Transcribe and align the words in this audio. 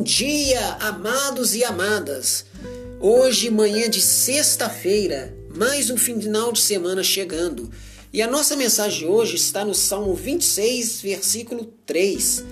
Bom 0.00 0.04
dia, 0.04 0.78
amados 0.80 1.54
e 1.54 1.62
amadas. 1.62 2.46
Hoje, 2.98 3.50
manhã 3.50 3.86
de 3.86 4.00
sexta-feira, 4.00 5.36
mais 5.54 5.90
um 5.90 5.96
final 5.98 6.52
de 6.52 6.60
semana 6.60 7.02
chegando. 7.02 7.70
E 8.10 8.22
a 8.22 8.26
nossa 8.26 8.56
mensagem 8.56 9.06
hoje 9.06 9.36
está 9.36 9.62
no 9.62 9.74
Salmo 9.74 10.14
26, 10.14 11.02
versículo 11.02 11.70
3. 11.84 12.42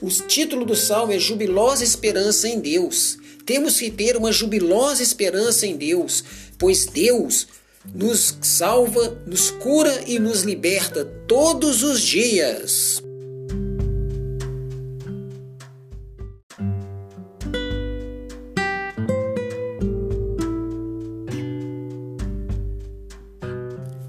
O 0.00 0.08
título 0.08 0.64
do 0.64 0.74
salmo 0.74 1.12
é 1.12 1.18
Jubilosa 1.18 1.84
Esperança 1.84 2.48
em 2.48 2.60
Deus. 2.60 3.18
Temos 3.44 3.78
que 3.78 3.90
ter 3.90 4.16
uma 4.16 4.32
jubilosa 4.32 5.02
esperança 5.02 5.66
em 5.66 5.76
Deus, 5.76 6.24
pois 6.58 6.86
Deus 6.86 7.46
nos 7.94 8.38
salva, 8.40 9.22
nos 9.26 9.50
cura 9.50 10.02
e 10.06 10.18
nos 10.18 10.44
liberta 10.44 11.04
todos 11.28 11.82
os 11.82 12.00
dias. 12.00 13.02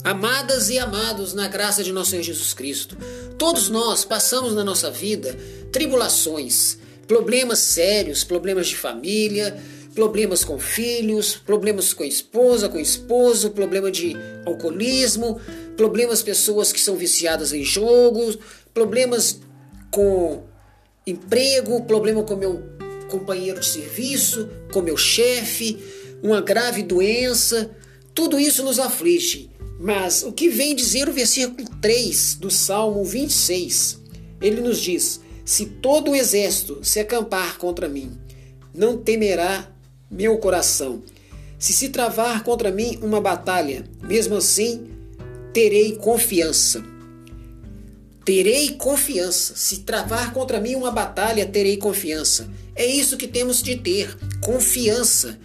Amadas 0.07 0.69
e 0.69 0.79
amados 0.79 1.33
na 1.33 1.49
graça 1.49 1.83
de 1.83 1.91
nosso 1.91 2.11
Senhor 2.11 2.23
Jesus 2.23 2.53
Cristo, 2.53 2.95
todos 3.37 3.67
nós 3.67 4.05
passamos 4.05 4.53
na 4.55 4.63
nossa 4.63 4.89
vida 4.89 5.37
tribulações, 5.69 6.77
problemas 7.05 7.59
sérios, 7.59 8.23
problemas 8.23 8.69
de 8.69 8.77
família, 8.77 9.61
problemas 9.93 10.45
com 10.45 10.57
filhos, 10.57 11.35
problemas 11.35 11.91
com 11.91 12.03
a 12.03 12.07
esposa, 12.07 12.69
com 12.69 12.77
o 12.77 12.79
esposo, 12.79 13.49
problema 13.49 13.91
de 13.91 14.15
alcoolismo, 14.45 15.41
problemas 15.75 16.23
pessoas 16.23 16.71
que 16.71 16.79
são 16.79 16.95
viciadas 16.95 17.51
em 17.51 17.65
jogos, 17.65 18.39
problemas 18.73 19.41
com 19.91 20.41
emprego, 21.05 21.83
problema 21.83 22.23
com 22.23 22.37
meu 22.37 22.63
companheiro 23.09 23.59
de 23.59 23.67
serviço, 23.67 24.47
com 24.71 24.81
meu 24.81 24.95
chefe, 24.95 25.77
uma 26.23 26.39
grave 26.39 26.81
doença, 26.81 27.69
tudo 28.15 28.39
isso 28.39 28.63
nos 28.63 28.79
aflige. 28.79 29.56
Mas 29.79 30.23
o 30.23 30.31
que 30.31 30.49
vem 30.49 30.75
dizer 30.75 31.07
o 31.07 31.13
versículo 31.13 31.67
3 31.81 32.35
do 32.35 32.49
Salmo 32.49 33.03
26? 33.03 34.01
Ele 34.41 34.61
nos 34.61 34.81
diz: 34.81 35.21
Se 35.45 35.65
todo 35.65 36.11
o 36.11 36.15
exército 36.15 36.79
se 36.83 36.99
acampar 36.99 37.57
contra 37.57 37.87
mim, 37.87 38.17
não 38.73 38.97
temerá 38.97 39.71
meu 40.09 40.37
coração. 40.37 41.03
Se 41.59 41.73
se 41.73 41.89
travar 41.89 42.43
contra 42.43 42.71
mim 42.71 42.99
uma 43.01 43.19
batalha, 43.19 43.83
mesmo 44.01 44.35
assim 44.35 44.87
terei 45.53 45.95
confiança. 45.95 46.83
Terei 48.23 48.71
confiança. 48.71 49.55
Se 49.55 49.79
travar 49.79 50.33
contra 50.33 50.59
mim 50.59 50.75
uma 50.75 50.91
batalha, 50.91 51.45
terei 51.45 51.77
confiança. 51.77 52.49
É 52.75 52.85
isso 52.85 53.17
que 53.17 53.27
temos 53.27 53.61
de 53.61 53.75
ter: 53.75 54.17
confiança. 54.41 55.39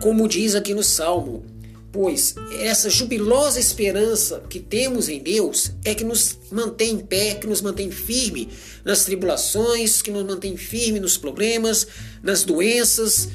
Como 0.00 0.28
diz 0.28 0.54
aqui 0.54 0.72
no 0.72 0.82
Salmo, 0.82 1.44
pois 1.92 2.34
essa 2.60 2.88
jubilosa 2.88 3.58
esperança 3.58 4.42
que 4.48 4.60
temos 4.60 5.08
em 5.08 5.20
Deus 5.20 5.72
é 5.84 5.94
que 5.94 6.04
nos 6.04 6.38
mantém 6.50 6.94
em 6.94 6.98
pé, 6.98 7.34
que 7.34 7.46
nos 7.46 7.60
mantém 7.60 7.90
firme 7.90 8.48
nas 8.84 9.04
tribulações, 9.04 10.00
que 10.00 10.10
nos 10.10 10.24
mantém 10.24 10.56
firme 10.56 11.00
nos 11.00 11.16
problemas, 11.16 11.86
nas 12.22 12.44
doenças, 12.44 13.28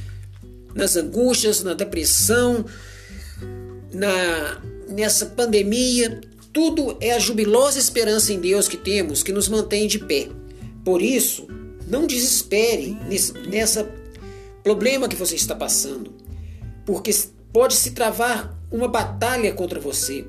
nas 0.73 0.95
angústias, 0.95 1.63
na 1.63 1.73
depressão, 1.73 2.65
na 3.93 4.61
nessa 4.87 5.25
pandemia. 5.25 6.21
Tudo 6.53 6.97
é 7.01 7.11
a 7.11 7.19
jubilosa 7.19 7.77
esperança 7.77 8.31
em 8.31 8.39
Deus 8.39 8.67
que 8.67 8.77
temos 8.77 9.21
que 9.21 9.33
nos 9.33 9.49
mantém 9.49 9.87
de 9.87 9.99
pé. 9.99 10.29
Por 10.85 11.01
isso, 11.01 11.47
não 11.87 12.07
desespere 12.07 12.97
nesse 13.07 13.33
nessa 13.33 13.89
problema 14.63 15.07
que 15.07 15.15
você 15.15 15.35
está 15.35 15.53
passando, 15.53 16.13
porque 16.85 17.11
Pode 17.55 17.73
se 17.77 17.91
travar 17.91 18.53
uma 18.69 18.85
batalha 18.85 19.53
contra 19.53 19.79
você. 19.79 20.25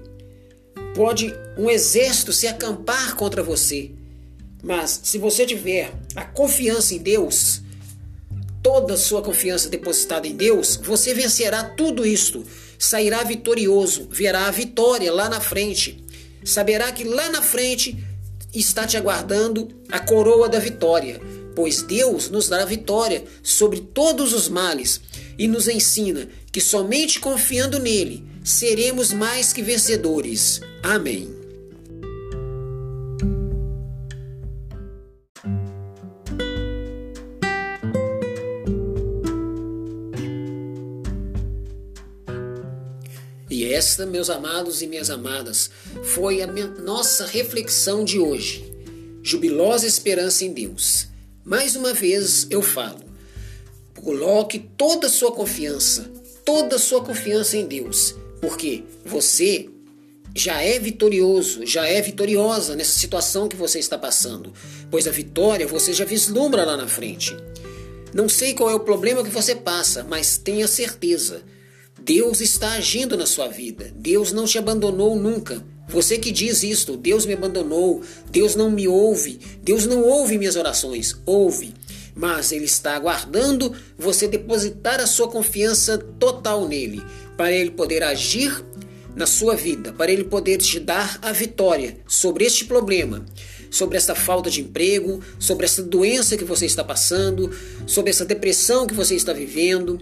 Pode 0.94 1.34
um 1.58 1.68
exército 1.68 2.32
se 2.32 2.46
acampar 2.46 3.16
contra 3.16 3.42
você. 3.42 3.90
Mas 4.62 5.00
se 5.02 5.18
você 5.18 5.44
tiver 5.44 5.92
a 6.14 6.24
confiança 6.24 6.94
em 6.94 6.98
Deus, 6.98 7.62
toda 8.62 8.94
a 8.94 8.96
sua 8.96 9.22
confiança 9.22 9.68
depositada 9.68 10.28
em 10.28 10.36
Deus, 10.36 10.76
você 10.76 11.14
vencerá 11.14 11.64
tudo 11.64 12.06
isto. 12.06 12.44
Sairá 12.78 13.24
vitorioso, 13.24 14.06
verá 14.08 14.46
a 14.46 14.52
vitória 14.52 15.12
lá 15.12 15.28
na 15.28 15.40
frente. 15.40 16.04
Saberá 16.44 16.92
que 16.92 17.02
lá 17.02 17.28
na 17.28 17.42
frente 17.42 17.98
está 18.54 18.86
te 18.86 18.96
aguardando 18.96 19.66
a 19.90 19.98
coroa 19.98 20.48
da 20.48 20.60
vitória, 20.60 21.20
pois 21.56 21.82
Deus 21.82 22.30
nos 22.30 22.48
dará 22.48 22.64
vitória 22.64 23.24
sobre 23.42 23.80
todos 23.80 24.32
os 24.32 24.48
males 24.48 25.00
e 25.36 25.48
nos 25.48 25.66
ensina 25.66 26.28
que 26.56 26.60
somente 26.62 27.20
confiando 27.20 27.78
nele 27.78 28.24
seremos 28.42 29.12
mais 29.12 29.52
que 29.52 29.60
vencedores. 29.60 30.62
Amém. 30.82 31.28
E 43.50 43.66
esta, 43.66 44.06
meus 44.06 44.30
amados 44.30 44.80
e 44.80 44.86
minhas 44.86 45.10
amadas, 45.10 45.70
foi 46.04 46.40
a 46.40 46.46
nossa 46.46 47.26
reflexão 47.26 48.02
de 48.02 48.18
hoje. 48.18 48.64
Jubilosa 49.22 49.86
esperança 49.86 50.42
em 50.42 50.54
Deus. 50.54 51.06
Mais 51.44 51.76
uma 51.76 51.92
vez 51.92 52.46
eu 52.48 52.62
falo, 52.62 53.04
Coloque 54.06 54.60
toda 54.76 55.08
a 55.08 55.10
sua 55.10 55.32
confiança, 55.32 56.08
toda 56.46 56.76
a 56.76 56.78
sua 56.78 57.02
confiança 57.02 57.56
em 57.56 57.66
Deus, 57.66 58.14
porque 58.40 58.84
você 59.04 59.68
já 60.32 60.62
é 60.62 60.78
vitorioso, 60.78 61.66
já 61.66 61.88
é 61.88 62.00
vitoriosa 62.00 62.76
nessa 62.76 62.96
situação 62.96 63.48
que 63.48 63.56
você 63.56 63.80
está 63.80 63.98
passando, 63.98 64.52
pois 64.88 65.08
a 65.08 65.10
vitória 65.10 65.66
você 65.66 65.92
já 65.92 66.04
vislumbra 66.04 66.64
lá 66.64 66.76
na 66.76 66.86
frente. 66.86 67.36
Não 68.14 68.28
sei 68.28 68.54
qual 68.54 68.70
é 68.70 68.74
o 68.74 68.80
problema 68.80 69.24
que 69.24 69.30
você 69.30 69.56
passa, 69.56 70.04
mas 70.04 70.38
tenha 70.38 70.68
certeza. 70.68 71.42
Deus 72.00 72.40
está 72.40 72.74
agindo 72.74 73.16
na 73.16 73.26
sua 73.26 73.48
vida. 73.48 73.92
Deus 73.96 74.32
não 74.32 74.44
te 74.44 74.56
abandonou 74.56 75.16
nunca. 75.16 75.62
Você 75.88 76.16
que 76.16 76.30
diz 76.30 76.62
isto, 76.62 76.96
Deus 76.96 77.26
me 77.26 77.34
abandonou, 77.34 78.02
Deus 78.30 78.54
não 78.54 78.70
me 78.70 78.86
ouve, 78.86 79.40
Deus 79.62 79.86
não 79.86 80.02
ouve 80.02 80.38
minhas 80.38 80.56
orações. 80.56 81.16
Ouve 81.26 81.74
mas 82.16 82.50
ele 82.50 82.64
está 82.64 82.96
aguardando 82.96 83.74
você 83.98 84.26
depositar 84.26 84.98
a 85.00 85.06
sua 85.06 85.28
confiança 85.28 85.98
total 85.98 86.66
nele, 86.66 87.02
para 87.36 87.52
ele 87.52 87.70
poder 87.70 88.02
agir 88.02 88.64
na 89.14 89.26
sua 89.26 89.54
vida, 89.54 89.92
para 89.92 90.10
ele 90.10 90.24
poder 90.24 90.56
te 90.56 90.80
dar 90.80 91.18
a 91.20 91.30
vitória 91.30 91.98
sobre 92.08 92.46
este 92.46 92.64
problema, 92.64 93.26
sobre 93.70 93.98
essa 93.98 94.14
falta 94.14 94.50
de 94.50 94.62
emprego, 94.62 95.20
sobre 95.38 95.66
essa 95.66 95.82
doença 95.82 96.38
que 96.38 96.44
você 96.44 96.64
está 96.64 96.82
passando, 96.82 97.54
sobre 97.86 98.10
essa 98.10 98.24
depressão 98.24 98.86
que 98.86 98.94
você 98.94 99.14
está 99.14 99.34
vivendo, 99.34 100.00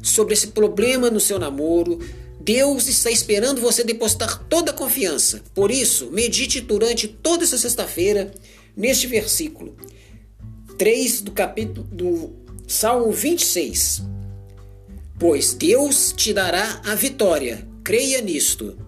sobre 0.00 0.34
esse 0.34 0.48
problema 0.48 1.10
no 1.10 1.18
seu 1.18 1.40
namoro. 1.40 1.98
Deus 2.40 2.86
está 2.86 3.10
esperando 3.10 3.60
você 3.60 3.82
depositar 3.82 4.44
toda 4.48 4.70
a 4.70 4.74
confiança. 4.74 5.42
Por 5.54 5.70
isso, 5.72 6.10
medite 6.12 6.60
durante 6.60 7.08
toda 7.08 7.42
essa 7.44 7.58
sexta-feira 7.58 8.32
neste 8.76 9.06
versículo 9.08 9.76
3 10.78 11.22
do 11.22 11.32
capítulo 11.32 11.84
do 11.90 12.36
Salmo 12.68 13.10
26. 13.10 14.00
Pois 15.18 15.52
Deus 15.52 16.12
te 16.12 16.32
dará 16.32 16.80
a 16.86 16.94
vitória, 16.94 17.66
creia 17.82 18.22
nisto. 18.22 18.78